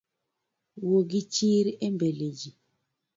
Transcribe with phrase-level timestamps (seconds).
[0.83, 2.51] Wuo gichir embele ji